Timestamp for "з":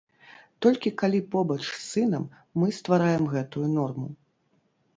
1.67-1.75